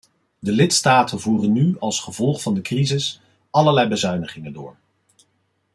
De 0.39 0.51
lidstaten 0.51 1.19
voeren 1.19 1.51
nu 1.53 1.75
als 1.79 1.99
gevolg 2.01 2.41
van 2.41 2.53
de 2.53 2.61
crisis 2.61 3.21
allerlei 3.51 3.87
bezuinigingen 3.89 4.53
door. 4.53 4.75